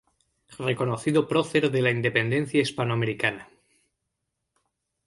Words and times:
Reconocido 0.67 1.27
Prócer 1.27 1.69
de 1.69 1.83
la 1.83 1.91
independencia 1.91 2.59
hispanoamericana. 2.59 3.47